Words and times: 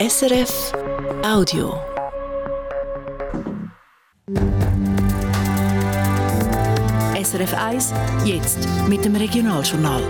SRF 0.00 0.72
Audio. 1.22 1.78
SRF 7.22 7.52
1, 7.52 7.92
jetzt 8.24 8.66
mit 8.88 9.04
dem 9.04 9.14
Regionaljournal. 9.14 10.02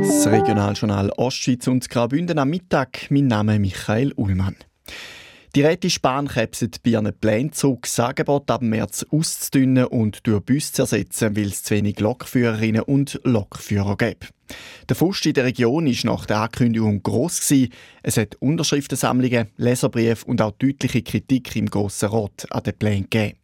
Das 0.00 0.26
Regionaljournal 0.26 1.10
Ostschweiz 1.18 1.66
und 1.66 1.90
Graubünden 1.90 2.38
am 2.38 2.48
Mittag. 2.48 3.10
Mein 3.10 3.26
Name 3.26 3.56
ist 3.56 3.60
Michael 3.60 4.14
Ullmann. 4.16 4.56
Die 5.54 5.60
Rätische 5.60 6.00
Bahn 6.00 6.28
käpset 6.28 6.82
bei 6.82 6.98
Plänen 7.12 7.52
zurück, 7.52 7.82
das 7.82 8.00
Angebot 8.00 8.50
ab 8.50 8.62
März 8.62 9.04
auszudünnen 9.10 9.84
und 9.84 10.26
durch 10.26 10.42
Bus 10.42 10.72
zu 10.72 10.82
ersetzen, 10.82 11.36
weil 11.36 11.48
es 11.48 11.62
zu 11.62 11.74
wenig 11.74 12.00
Lokführerinnen 12.00 12.80
und 12.80 13.20
Lokführer 13.24 13.98
gibt. 13.98 14.30
Der 14.88 14.96
Frust 14.96 15.26
in 15.26 15.34
der 15.34 15.44
Region 15.44 15.84
war 15.84 16.16
nach 16.16 16.24
der 16.24 16.40
Ankündigung 16.40 17.02
gross. 17.02 17.46
Gewesen. 17.46 17.68
Es 18.02 18.16
hat 18.16 18.36
Unterschriftensammlungen, 18.36 19.48
Leserbriefe 19.58 20.24
und 20.24 20.40
auch 20.40 20.52
deutliche 20.52 21.02
Kritik 21.02 21.54
im 21.54 21.66
Grossen 21.66 22.08
Rat 22.08 22.46
an 22.50 22.62
den 22.62 22.78
Plänen 22.78 23.10
gegeben. 23.10 23.36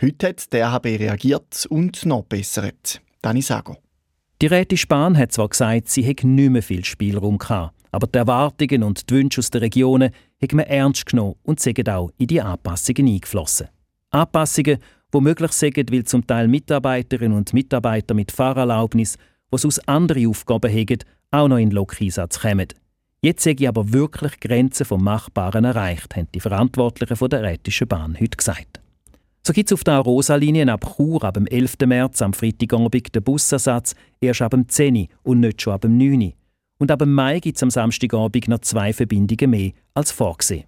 Heute 0.00 0.28
hat 0.28 0.52
der 0.52 0.68
RHB 0.68 0.84
reagiert 1.00 1.66
und 1.68 2.06
noch 2.06 2.22
bessert. 2.22 3.00
Dani 3.20 3.42
Sago. 3.42 3.78
Die 4.40 4.46
Rätische 4.46 4.86
Bahn 4.86 5.18
hat 5.18 5.32
zwar 5.32 5.48
gesagt, 5.48 5.88
sie 5.88 6.02
hätte 6.02 6.28
nicht 6.28 6.50
mehr 6.50 6.62
viel 6.62 6.84
Spielraum 6.84 7.38
gehabt, 7.38 7.74
aber 7.90 8.06
die 8.06 8.18
Erwartungen 8.18 8.84
und 8.84 9.10
die 9.10 9.14
Wünsche 9.14 9.40
aus 9.40 9.50
den 9.50 9.62
Regionen 9.62 10.12
hat 10.40 10.52
man 10.52 10.66
ernst 10.66 11.06
genommen 11.06 11.36
und 11.42 11.60
sind 11.60 11.88
auch 11.88 12.10
in 12.18 12.26
die 12.26 12.40
Anpassungen 12.40 13.06
eingeflossen. 13.06 13.68
Anpassungen, 14.10 14.78
die 15.12 15.20
möglich 15.20 15.52
sind, 15.52 15.92
weil 15.92 16.04
zum 16.04 16.26
Teil 16.26 16.48
Mitarbeiterinnen 16.48 17.36
und 17.36 17.52
Mitarbeiter 17.52 18.14
mit 18.14 18.32
Fahrerlaubnis, 18.32 19.16
die 19.52 19.66
aus 19.66 19.78
anderen 19.88 20.28
Aufgaben 20.28 20.70
haben, 20.72 20.98
auch 21.30 21.48
noch 21.48 21.58
in 21.58 21.70
Lokeinsatz 21.70 22.40
kommen. 22.40 22.68
Jetzt 23.20 23.42
sehe 23.42 23.56
ich 23.58 23.68
aber 23.68 23.92
wirklich 23.92 24.38
Grenzen 24.38 24.86
vom 24.86 25.02
Machbaren 25.02 25.64
erreicht, 25.64 26.14
haben 26.14 26.28
die 26.32 26.40
Verantwortlichen 26.40 27.28
der 27.28 27.42
Rätischen 27.42 27.88
Bahn 27.88 28.16
heute 28.18 28.36
gesagt. 28.36 28.80
So 29.44 29.52
gibt 29.52 29.70
es 29.70 29.72
auf 29.72 29.82
der 29.82 29.94
Arosa-Linie 29.94 30.70
ab 30.70 30.94
Chur 30.96 31.24
ab 31.24 31.34
dem 31.34 31.46
11. 31.46 31.78
März 31.86 32.22
am 32.22 32.32
Freitagabend 32.32 33.14
den 33.14 33.22
Busersatz 33.22 33.94
erst 34.20 34.42
ab 34.42 34.50
dem 34.50 34.68
10. 34.68 35.08
und 35.22 35.40
nicht 35.40 35.62
schon 35.62 35.72
ab 35.72 35.80
dem 35.80 35.96
9. 35.96 36.34
Und 36.78 36.90
ab 36.90 37.04
Mai 37.04 37.40
gibt 37.40 37.56
es 37.56 37.62
am 37.62 37.70
Samstagabend 37.70 38.48
noch 38.48 38.60
zwei 38.60 38.92
Verbindungen 38.92 39.50
mehr 39.50 39.72
als 39.94 40.12
vorgesehen. 40.12 40.64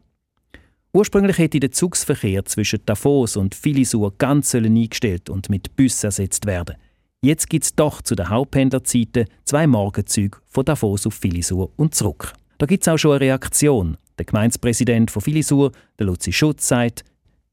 Ursprünglich 0.92 1.38
hätte 1.38 1.60
der 1.60 1.70
Zugsverkehr 1.70 2.44
zwischen 2.44 2.80
Davos 2.84 3.36
und 3.36 3.54
Filisur 3.54 4.12
ganz 4.18 4.54
eingestellt 4.54 5.30
und 5.30 5.48
mit 5.48 5.76
Bussen 5.76 6.06
ersetzt 6.06 6.46
werden. 6.46 6.76
Jetzt 7.22 7.48
gibt 7.48 7.64
es 7.64 7.74
doch 7.76 8.02
zu 8.02 8.16
den 8.16 8.28
Hauptpendlerzeiten 8.28 9.26
zwei 9.44 9.66
Morgenzüge 9.68 10.38
von 10.46 10.64
Davos 10.64 11.06
auf 11.06 11.14
Filisur 11.14 11.70
und 11.76 11.94
zurück. 11.94 12.32
Da 12.58 12.66
gibt 12.66 12.82
es 12.82 12.88
auch 12.88 12.98
schon 12.98 13.12
eine 13.12 13.20
Reaktion. 13.20 13.96
Der 14.18 14.24
Gemeindepräsident 14.24 15.10
von 15.10 15.22
Filisur, 15.22 15.70
der 15.98 16.06
Luzi 16.06 16.32
Schutz, 16.32 16.66
sagt, 16.66 17.04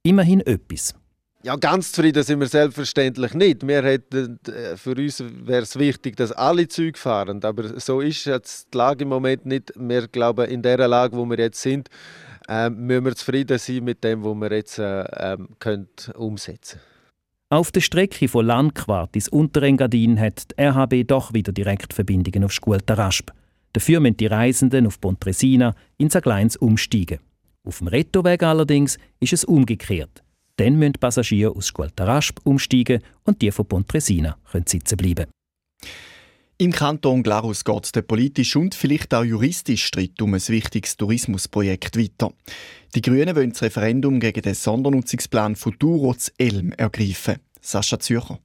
immerhin 0.03 0.41
etwas. 0.41 0.95
Ja, 1.47 1.55
ganz 1.55 1.93
zufrieden 1.93 2.23
sind 2.23 2.41
wir 2.41 2.47
selbstverständlich 2.47 3.33
nicht. 3.33 3.65
Wir 3.65 3.81
hätten, 3.81 4.37
äh, 4.49 4.75
für 4.75 4.91
uns 4.91 5.23
wäre 5.23 5.61
es 5.61 5.79
wichtig, 5.79 6.17
dass 6.17 6.33
alle 6.33 6.67
Züge 6.67 6.99
fahren. 6.99 7.41
Aber 7.41 7.79
so 7.79 8.01
ist 8.01 8.25
jetzt 8.25 8.73
die 8.73 8.77
Lage 8.77 9.03
im 9.03 9.07
Moment 9.07 9.45
nicht. 9.45 9.71
Wir 9.77 10.09
glauben, 10.09 10.45
in 10.49 10.61
der 10.61 10.85
Lage, 10.89 11.15
wo 11.15 11.23
wir 11.23 11.37
jetzt 11.37 11.61
sind, 11.61 11.87
äh, 12.49 12.69
müssen 12.69 13.05
wir 13.05 13.15
zufrieden 13.15 13.57
sein 13.59 13.81
mit 13.85 14.03
dem, 14.03 14.25
was 14.25 14.35
wir 14.35 14.57
jetzt 14.57 14.77
äh, 14.77 15.03
ähm, 15.03 15.47
können 15.59 15.87
umsetzen 16.17 16.81
Auf 17.47 17.71
der 17.71 17.79
Strecke 17.79 18.27
von 18.27 18.45
Landquart 18.45 19.15
ins 19.15 19.29
Unterengadin 19.29 20.19
hat 20.19 20.51
die 20.51 20.61
RHB 20.61 21.07
doch 21.07 21.31
wieder 21.31 21.53
Direktverbindungen 21.53 22.43
auf 22.43 22.51
Skulterasp. 22.51 23.31
Dafür 23.71 24.01
müssen 24.01 24.17
die 24.17 24.27
Reisenden 24.27 24.85
auf 24.85 24.99
Pontresina 24.99 25.75
in 25.95 26.09
Sagleins 26.09 26.57
umsteigen. 26.57 27.19
Auf 27.63 27.77
dem 27.77 27.87
Rettoweg 27.87 28.43
allerdings 28.43 28.97
ist 29.21 29.31
es 29.31 29.45
umgekehrt. 29.45 30.23
Dann 30.57 30.75
müssen 30.75 30.93
Passagiere 30.93 31.55
aus 31.55 31.67
Squaltarasp 31.67 32.39
umsteigen 32.43 33.01
und 33.23 33.41
die 33.41 33.51
von 33.51 33.67
Pontresina 33.67 34.37
können 34.51 34.67
sitzen 34.67 34.97
bleiben. 34.97 35.27
Im 36.59 36.71
Kanton 36.71 37.21
Glarus 37.21 37.63
geht 37.63 37.85
es 37.85 37.91
der 37.91 38.01
politisch 38.01 38.55
und 38.55 38.73
vielleicht 38.73 39.13
auch 39.13 39.23
juristisch 39.23 39.85
Streit 39.85 40.19
um 40.23 40.33
ein 40.33 40.47
wichtiges 40.47 40.97
Tourismusprojekt 40.97 41.95
weiter. 41.95 42.33
Die 42.95 43.01
Grünen 43.01 43.35
wollen 43.35 43.51
das 43.51 43.61
Referendum 43.61 44.19
gegen 44.19 44.41
den 44.41 44.55
Sondernutzungsplan 44.55 45.55
Futuro 45.55 46.15
zu 46.15 46.31
Elm 46.39 46.71
ergreifen. 46.71 47.35
Sascha 47.61 47.99
Zürcher. 47.99 48.39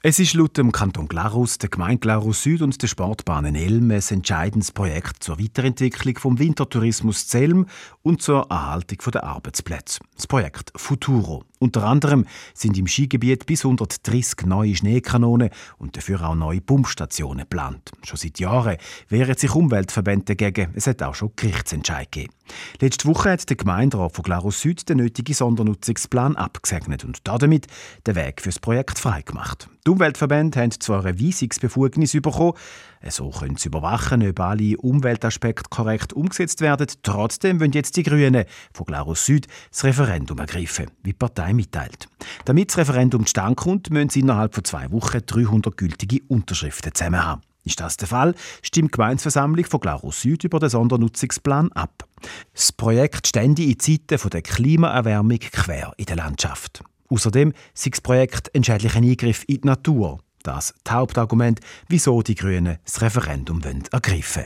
Es 0.00 0.20
ist 0.20 0.34
laut 0.34 0.56
dem 0.56 0.70
Kanton 0.70 1.08
Glarus, 1.08 1.58
der 1.58 1.70
Gemeinde 1.70 1.98
Glarus 1.98 2.44
Süd 2.44 2.62
und 2.62 2.80
der 2.80 2.86
Sportbahnen 2.86 3.56
Elm 3.56 3.90
ein 3.90 4.00
entscheidendes 4.10 4.70
Projekt 4.70 5.24
zur 5.24 5.40
Weiterentwicklung 5.40 6.16
vom 6.18 6.38
Wintertourismus 6.38 7.26
Zelm 7.26 7.66
und 8.02 8.22
zur 8.22 8.46
Erhaltung 8.48 8.98
der 9.12 9.24
Arbeitsplätze. 9.24 9.98
Das 10.14 10.28
Projekt 10.28 10.70
Futuro. 10.76 11.42
Unter 11.60 11.84
anderem 11.84 12.24
sind 12.54 12.78
im 12.78 12.86
Skigebiet 12.86 13.46
bis 13.46 13.64
130 13.64 14.46
neue 14.46 14.76
Schneekanonen 14.76 15.50
und 15.78 15.96
dafür 15.96 16.22
auch 16.22 16.34
neue 16.34 16.60
Pumpstationen 16.60 17.40
geplant. 17.40 17.90
Schon 18.04 18.16
seit 18.16 18.38
Jahren 18.38 18.76
wehren 19.08 19.36
sich 19.36 19.54
Umweltverbände 19.54 20.36
dagegen. 20.36 20.72
Es 20.74 20.86
hat 20.86 21.02
auch 21.02 21.14
schon 21.14 21.32
Gerichtsentscheid 21.34 22.12
gegeben. 22.12 22.32
Letzte 22.80 23.08
Woche 23.08 23.30
hat 23.32 23.48
der 23.48 23.56
Gemeinderat 23.56 24.12
von 24.12 24.22
Glarus 24.22 24.60
Süd 24.60 24.88
den 24.88 24.98
nötigen 24.98 25.34
Sondernutzungsplan 25.34 26.36
abgesegnet 26.36 27.04
und 27.04 27.20
damit 27.24 27.66
den 28.06 28.14
Weg 28.14 28.40
für 28.40 28.48
das 28.48 28.58
Projekt 28.58 28.98
freigemacht. 28.98 29.68
Die 29.86 29.90
Umweltverbände 29.90 30.60
haben 30.60 30.70
zwar 30.70 31.04
eine 31.04 31.18
Weisungsbefugnis 31.18 32.12
bekommen, 32.12 32.54
so 33.08 33.30
können 33.30 33.56
sie 33.56 33.68
überwachen, 33.68 34.28
ob 34.28 34.40
alle 34.40 34.76
Umweltaspekte 34.76 35.70
korrekt 35.70 36.12
umgesetzt 36.12 36.60
werden. 36.60 36.86
Trotzdem 37.02 37.60
wollen 37.60 37.72
jetzt 37.72 37.96
die 37.96 38.02
Grünen 38.02 38.44
von 38.72 38.86
Glarus 38.86 39.24
Süd 39.26 39.46
das 39.70 39.84
Referendum 39.84 40.38
ergreifen, 40.38 40.86
wie 41.02 41.10
die 41.10 41.18
Partei 41.18 41.52
mitteilt. 41.52 42.08
Damit 42.44 42.70
das 42.70 42.78
Referendum 42.78 43.24
zustande 43.26 43.56
kommt, 43.56 43.90
müssen 43.90 44.10
sie 44.10 44.20
innerhalb 44.20 44.54
von 44.54 44.64
zwei 44.64 44.90
Wochen 44.90 45.20
300 45.24 45.76
gültige 45.76 46.20
Unterschriften 46.28 46.94
zusammen 46.94 47.24
haben. 47.24 47.42
Ist 47.64 47.80
das 47.80 47.98
der 47.98 48.08
Fall, 48.08 48.34
stimmt 48.62 48.94
die 48.94 48.96
Gemeinsversammlung 48.96 49.64
von 49.66 49.80
Glarus 49.80 50.22
Süd 50.22 50.44
über 50.44 50.58
den 50.58 50.70
Sondernutzungsplan 50.70 51.70
ab. 51.72 52.08
Das 52.54 52.72
Projekt 52.72 53.26
stände 53.26 53.62
in 53.62 53.78
Zeiten 53.78 54.30
der 54.30 54.42
Klimaerwärmung 54.42 55.38
quer 55.38 55.92
in 55.98 56.06
der 56.06 56.16
Landschaft. 56.16 56.82
Außerdem 57.10 57.52
sei 57.74 57.90
das 57.90 58.00
Projekt 58.00 58.54
ein 58.54 58.64
schädlicher 58.64 58.98
Eingriff 58.98 59.44
in 59.46 59.60
die 59.60 59.66
Natur. 59.66 60.18
Das 60.48 60.72
das 60.82 60.94
Hauptargument, 60.94 61.60
wieso 61.88 62.22
die 62.22 62.34
Grünen 62.34 62.78
das 62.82 63.02
Referendum 63.02 63.60
ergreifen 63.92 64.44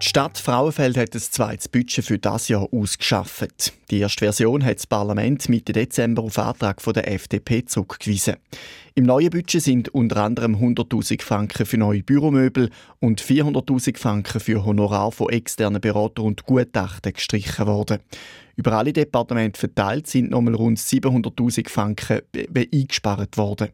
die 0.00 0.06
Stadt 0.06 0.38
Frauenfeld 0.38 0.96
hat 0.96 1.14
ein 1.14 1.20
zweites 1.20 1.68
Budget 1.68 2.06
für 2.06 2.18
das 2.18 2.48
Jahr 2.48 2.66
ausgeschafft. 2.72 3.74
Die 3.90 4.00
erste 4.00 4.24
Version 4.24 4.64
hat 4.64 4.78
das 4.78 4.86
Parlament 4.88 5.48
Mitte 5.48 5.72
Dezember 5.72 6.24
auf 6.24 6.38
Antrag 6.40 6.82
der 6.82 7.08
FDP 7.08 7.64
zurückgewiesen. 7.64 8.34
Im 8.96 9.04
neuen 9.04 9.30
Budget 9.30 9.62
sind 9.62 9.90
unter 9.90 10.24
anderem 10.24 10.56
100.000 10.56 11.22
Franken 11.22 11.66
für 11.66 11.78
neue 11.78 12.02
Büromöbel 12.02 12.70
und 12.98 13.22
400.000 13.22 13.96
Franken 13.96 14.40
für 14.40 14.64
Honorar 14.64 15.12
von 15.12 15.28
externen 15.28 15.80
Beratern 15.80 16.24
und 16.24 16.44
Gutachten 16.44 17.12
gestrichen 17.12 17.66
worden. 17.68 17.98
Über 18.56 18.72
alle 18.72 18.92
Departemente 18.92 19.60
verteilt 19.60 20.06
sind 20.06 20.30
nochmal 20.30 20.54
rund 20.54 20.78
700.000 20.78 21.68
Franken 21.68 22.22
eingespart 22.56 23.36
worden. 23.36 23.68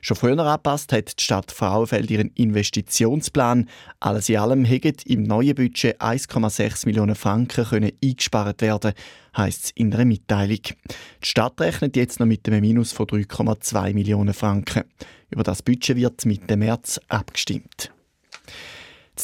Schon 0.00 0.16
früher 0.16 0.38
angepasst 0.38 0.92
hat 0.92 1.18
die 1.18 1.22
Stadt 1.22 1.52
Frauenfeld 1.52 2.10
ihren 2.10 2.30
Investitionsplan. 2.34 3.68
Alles 4.00 4.28
in 4.30 4.38
allem 4.38 4.64
hätten 4.64 4.96
im 5.06 5.22
neuen 5.22 5.54
Budget 5.54 6.00
1,6 6.00 6.86
Millionen 6.86 7.14
Franken 7.14 7.64
können 7.64 7.92
eingespart 8.02 8.62
werden, 8.62 8.94
heisst 9.36 9.64
es 9.64 9.70
in 9.72 9.92
einer 9.92 10.04
Mitteilung. 10.04 10.60
Die 10.62 11.26
Stadt 11.26 11.60
rechnet 11.60 11.96
jetzt 11.96 12.20
noch 12.20 12.26
mit 12.26 12.46
einem 12.48 12.60
Minus 12.60 12.92
von 12.92 13.06
3,2 13.06 13.94
Millionen 13.94 14.34
Franken. 14.34 14.84
Über 15.30 15.42
das 15.42 15.62
Budget 15.62 15.96
wird 15.96 16.24
Mitte 16.26 16.56
März 16.56 17.00
abgestimmt. 17.08 17.90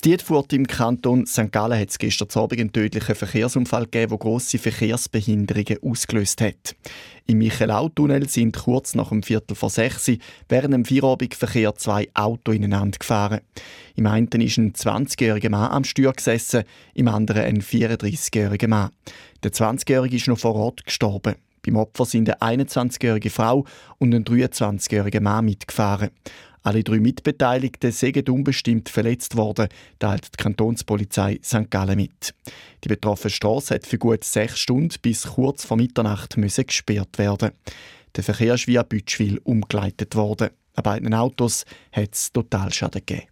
In 0.03 0.13
Dietfurt 0.13 0.55
im 0.55 0.67
Kanton 0.67 1.27
St. 1.27 1.53
Gallen 1.53 1.79
hat 1.79 1.91
es 1.91 1.99
gestern 1.99 2.29
Abend 2.33 2.59
einen 2.59 2.73
tödlichen 2.73 3.15
Verkehrsunfall 3.15 3.85
gegeben, 3.85 4.09
der 4.09 4.19
grosse 4.19 4.57
Verkehrsbehinderungen 4.57 5.77
ausgelöst 5.83 6.41
hat. 6.41 6.75
Im 7.27 7.37
Michelau-Tunnel 7.37 8.27
sind 8.27 8.57
kurz 8.57 8.95
nach 8.95 9.11
dem 9.11 9.23
Viertel 9.23 9.55
vor 9.55 9.69
sechs 9.69 10.11
während 10.49 10.73
dem 10.73 10.87
Feierabendverkehr 10.87 11.75
zwei 11.75 12.09
Autos 12.15 12.55
ineinander 12.55 12.97
gefahren. 12.99 13.41
Im 13.95 14.07
einen 14.07 14.29
ist 14.29 14.57
ein 14.57 14.73
20-jähriger 14.73 15.51
Mann 15.51 15.71
am 15.71 15.85
Steuer 15.85 16.15
gesessen, 16.15 16.65
im 16.95 17.09
anderen 17.09 17.43
ein 17.43 17.61
34-jähriger 17.61 18.69
Mann. 18.69 18.93
Der 19.43 19.53
20-jährige 19.53 20.17
ist 20.17 20.29
noch 20.29 20.39
vor 20.39 20.55
Ort 20.55 20.87
gestorben. 20.87 21.35
Beim 21.63 21.77
Opfer 21.77 22.07
sind 22.07 22.31
eine 22.41 22.65
21-jährige 22.65 23.29
Frau 23.29 23.67
und 23.99 24.15
ein 24.15 24.25
23-jähriger 24.25 25.21
Mann 25.21 25.45
mitgefahren. 25.45 26.09
Alle 26.63 26.85
drei 26.85 27.01
Mitbeteiligten 27.01 27.91
sind 27.91 28.29
unbestimmt 28.29 28.91
verletzt 28.91 29.37
worden, 29.37 29.69
teilt 29.99 30.27
die 30.35 30.43
Kantonspolizei 30.43 31.41
St. 31.43 31.71
Gallen 31.71 31.97
mit. 31.97 32.35
Die 32.85 32.89
betroffene 32.89 33.31
Straße 33.31 33.75
hat 33.75 33.87
für 33.87 33.99
gut 33.99 34.25
sechs 34.25 34.59
Stunden 34.59 34.95
bis 35.01 35.27
kurz 35.27 35.65
vor 35.65 35.79
Mitternacht 35.79 36.37
müssen 36.37 36.67
gesperrt 36.67 37.19
werden. 37.19 37.53
Der 38.15 38.25
Verkehr 38.25 38.55
ist 38.55 38.67
via 38.67 38.83
Bütschwil 38.83 39.41
umgeleitet 39.45 40.15
worden. 40.17 40.51
An 40.75 40.83
beiden 40.83 41.15
Autos 41.15 41.65
hat 41.93 42.15
es 42.15 42.33
Totalschaden 42.33 43.03
gegeben. 43.07 43.29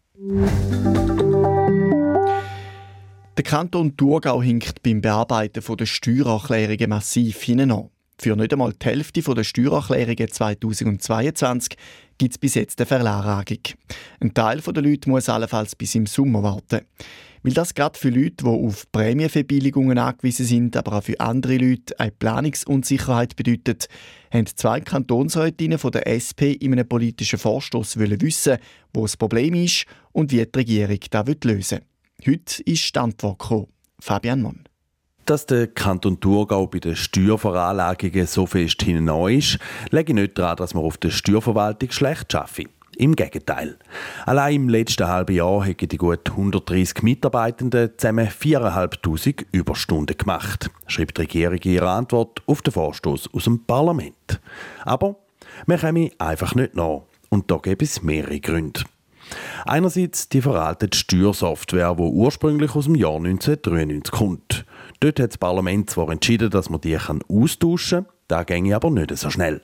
Der 3.37 3.45
Kanton 3.45 3.97
Thurgau 3.97 4.43
hinkt 4.43 4.83
beim 4.83 5.01
Bearbeiten 5.01 5.63
der 5.77 5.87
Steuererklärungen 5.87 6.91
massiv 6.91 7.43
hinein. 7.43 7.91
Für 8.21 8.35
nicht 8.35 8.53
einmal 8.53 8.73
die 8.73 8.85
Hälfte 8.85 9.23
der 9.23 9.45
Steuererklärungen 9.45 10.29
2022 10.29 11.77
gibt 12.19 12.35
es 12.35 12.38
bis 12.38 12.55
jetzt 12.55 12.81
eine 12.81 12.87
Verlagerung. 12.87 13.62
Ein 14.20 14.35
Teil 14.35 14.61
der 14.61 14.82
Leute 14.82 15.09
muss 15.09 15.29
allenfalls 15.29 15.76
bis 15.76 15.94
im 15.94 16.06
Sommer 16.06 16.43
warten. 16.43 16.81
Weil 17.43 17.53
das 17.53 17.75
gerade 17.75 17.99
für 17.99 18.11
Leute, 18.11 18.44
die 18.44 18.47
auf 18.47 18.91
Prämienverbilligungen 18.91 19.97
angewiesen 19.97 20.44
sind, 20.44 20.76
aber 20.76 20.99
auch 20.99 21.05
für 21.05 21.19
andere 21.20 21.56
Leute 21.56 21.99
eine 21.99 22.11
Planungsunsicherheit 22.11 23.37
bedeutet, 23.37 23.88
haben 24.32 24.47
zwei 24.47 24.81
Kantonsrätinnen 24.81 25.79
von 25.79 25.93
der 25.93 26.06
SP 26.11 26.53
in 26.53 26.73
einem 26.73 26.88
politischen 26.88 27.38
Vorstoß 27.38 27.99
wissen, 27.99 28.59
wo 28.93 29.03
das 29.03 29.17
Problem 29.17 29.55
ist 29.55 29.87
und 30.12 30.32
wie 30.32 30.44
die 30.44 30.59
Regierung 30.59 30.99
das 31.11 31.26
lösen 31.44 31.81
will. 32.25 32.35
Heute 32.35 32.62
ist 32.65 32.94
die 32.94 32.99
Antwort 32.99 33.38
gekommen. 33.38 33.69
Fabian 34.00 34.43
Monn. 34.43 34.65
Dass 35.29 35.45
der 35.45 35.67
Kanton 35.67 36.21
Thurgau 36.21 36.67
bei 36.69 36.79
den 36.79 36.97
Steuerveranlagungen 36.97 38.27
so 38.27 38.47
fest 38.47 38.81
hinein 38.81 39.37
ist, 39.37 39.59
lege 39.91 40.13
ich 40.13 40.15
nicht 40.15 40.39
daran, 40.39 40.57
dass 40.57 40.73
man 40.73 40.83
auf 40.83 40.97
der 40.97 41.11
Steuerverwaltung 41.11 41.91
schlecht 41.91 42.35
arbeitet. 42.35 42.73
Im 42.97 43.15
Gegenteil. 43.15 43.77
Allein 44.25 44.55
im 44.55 44.69
letzten 44.71 45.07
halben 45.07 45.37
Jahr 45.37 45.67
haben 45.67 45.77
die 45.77 45.97
gut 45.99 46.31
130 46.31 47.03
Mitarbeitenden 47.03 47.91
zusammen 47.99 48.27
4'500 48.27 49.45
Überstunden 49.53 50.17
gemacht, 50.17 50.71
schreibt 50.87 51.19
die 51.19 51.23
Regierung 51.23 51.59
in 51.59 51.73
ihrer 51.73 51.91
Antwort 51.91 52.41
auf 52.47 52.63
den 52.63 52.73
Vorstoß 52.73 53.29
aus 53.35 53.45
dem 53.45 53.67
Parlament. 53.67 54.41
Aber 54.87 55.17
wir 55.67 55.77
kommen 55.77 56.09
einfach 56.17 56.55
nicht 56.55 56.75
nach. 56.75 57.03
Und 57.29 57.51
da 57.51 57.59
gibt 57.59 57.83
es 57.83 58.03
mehrere 58.03 58.41
Gründe. 58.41 58.81
Einerseits 59.67 60.31
die 60.31 60.41
veraltete 60.41 60.97
Steuersoftware, 60.97 61.95
die 61.97 62.03
ursprünglich 62.03 62.75
aus 62.75 62.87
dem 62.87 62.95
Jahr 62.95 63.17
1993 63.17 64.11
kommt. 64.11 64.65
Dort 65.00 65.21
hat 65.21 65.31
das 65.31 65.39
Parlament 65.39 65.91
zwar 65.91 66.11
entschieden, 66.11 66.50
dass 66.50 66.71
man 66.71 66.81
die 66.81 66.99
austauschen 67.29 68.05
kann, 68.05 68.15
da 68.27 68.43
ginge 68.43 68.75
aber 68.75 68.91
nicht 68.91 69.17
so 69.17 69.31
schnell. 69.31 69.62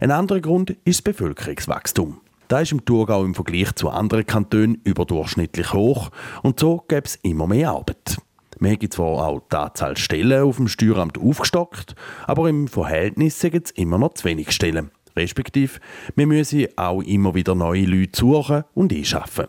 Ein 0.00 0.10
anderer 0.10 0.40
Grund 0.40 0.70
ist 0.84 0.98
das 0.98 1.02
Bevölkerungswachstum. 1.02 2.20
Da 2.48 2.60
ist 2.60 2.72
im 2.72 2.84
Thurgau 2.84 3.24
im 3.24 3.34
Vergleich 3.34 3.74
zu 3.74 3.90
anderen 3.90 4.26
Kantonen 4.26 4.80
überdurchschnittlich 4.84 5.72
hoch 5.72 6.10
und 6.42 6.60
so 6.60 6.84
gäbe 6.88 7.06
es 7.06 7.16
immer 7.22 7.46
mehr 7.46 7.70
Arbeit. 7.70 8.18
Wir 8.60 8.70
haben 8.70 8.90
zwar 8.90 9.26
auch 9.26 9.42
die 9.50 9.56
Anzahl 9.56 9.96
Stellen 9.96 10.42
auf 10.42 10.56
dem 10.56 10.68
Steueramt 10.68 11.18
aufgestockt, 11.18 11.94
aber 12.26 12.48
im 12.48 12.68
Verhältnis 12.68 13.40
sind 13.40 13.54
es 13.54 13.70
immer 13.72 13.98
noch 13.98 14.14
zu 14.14 14.24
wenig 14.24 14.52
Stellen. 14.52 14.90
Respektive, 15.16 15.80
wir 16.16 16.26
müssen 16.26 16.66
auch 16.76 17.02
immer 17.02 17.34
wieder 17.34 17.54
neue 17.54 17.84
Leute 17.84 18.18
suchen 18.18 18.64
und 18.74 18.92
einschaffen. 18.92 19.46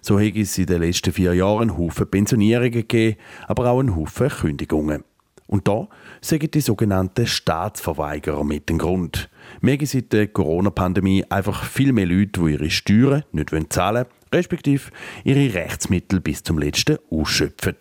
So 0.00 0.18
hat 0.18 0.36
es 0.36 0.58
in 0.58 0.66
den 0.66 0.82
letzten 0.82 1.12
vier 1.12 1.34
Jahren 1.34 1.70
einen 1.70 1.78
Haufen 1.78 2.10
Pensionierungen 2.10 2.72
gegeben, 2.72 3.16
aber 3.46 3.70
auch 3.70 3.80
einen 3.80 3.96
Haufen 3.96 4.28
Kündigungen. 4.28 5.04
Und 5.46 5.68
da 5.68 5.88
sind 6.20 6.54
die 6.54 6.60
sogenannten 6.60 7.26
Staatsverweigerer 7.26 8.44
mit 8.44 8.68
dem 8.68 8.78
Grund. 8.78 9.28
Wir 9.60 9.74
haben 9.74 9.86
seit 9.86 10.12
der 10.12 10.28
Corona-Pandemie 10.28 11.24
einfach 11.28 11.64
viel 11.64 11.92
mehr 11.92 12.06
Leute, 12.06 12.40
die 12.40 12.52
ihre 12.52 12.70
Steuern 12.70 13.24
nicht 13.32 13.50
zahlen 13.72 14.06
wollen, 14.06 14.14
respektive 14.32 14.90
ihre 15.22 15.54
Rechtsmittel 15.54 16.20
bis 16.20 16.42
zum 16.42 16.58
letzten 16.58 16.98
ausschöpfen. 17.10 17.76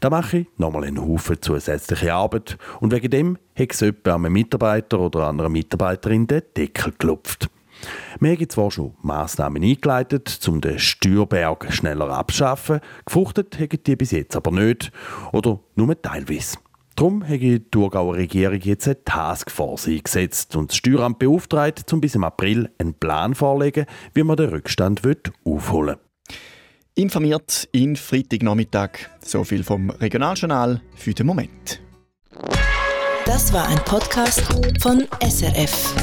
Da 0.00 0.10
mache 0.10 0.38
ich 0.38 0.46
nochmal 0.58 0.84
einen 0.84 1.00
Haufen 1.00 1.40
zusätzliche 1.40 2.12
Arbeit 2.12 2.58
und 2.80 2.92
wegen 2.92 3.10
dem 3.10 3.38
hat 3.56 3.72
es 3.72 3.80
jemand 3.80 4.08
einem 4.08 4.32
Mitarbeiter 4.32 4.98
oder 4.98 5.28
einer 5.28 5.48
Mitarbeiterin 5.48 6.26
den 6.26 6.42
Deckel 6.56 6.90
geklopft. 6.90 7.48
Wir 8.20 8.32
haben 8.32 8.48
zwar 8.48 8.70
schon 8.70 8.94
Massnahmen 9.02 9.62
eingeleitet, 9.62 10.40
um 10.48 10.60
den 10.60 10.78
Steuerberg 10.78 11.72
schneller 11.72 12.10
abzuschaffen, 12.10 12.80
gefruchtet 13.04 13.58
haben 13.58 13.82
die 13.84 13.96
bis 13.96 14.10
jetzt 14.12 14.36
aber 14.36 14.50
nicht 14.50 14.92
oder 15.32 15.60
nur 15.74 16.00
teilweise. 16.00 16.58
Darum 16.94 17.26
hat 17.26 17.40
die 17.40 17.58
Thurgauer 17.70 18.16
Regierung 18.16 18.60
jetzt 18.60 18.86
eine 18.86 19.02
Taskforce 19.02 19.88
eingesetzt 19.88 20.56
und 20.56 20.70
das 20.70 20.76
Steueramt 20.76 21.18
beauftragt, 21.18 21.90
um 21.92 22.00
bis 22.00 22.14
im 22.14 22.24
April 22.24 22.70
einen 22.78 22.94
Plan 22.94 23.34
vorzulegen, 23.34 23.86
wie 24.14 24.22
man 24.22 24.36
den 24.36 24.50
Rückstand 24.50 25.00
aufholen 25.44 25.96
will. 25.96 26.34
Informiert 26.94 27.68
in 27.72 27.96
Freitagnachmittag. 27.96 29.08
So 29.24 29.44
viel 29.44 29.64
vom 29.64 29.88
Regionaljournal 29.88 30.82
für 30.94 31.14
den 31.14 31.26
Moment. 31.26 31.80
Das 33.24 33.52
war 33.52 33.66
ein 33.66 33.78
Podcast 33.84 34.42
von 34.82 35.06
SRF. 35.22 35.94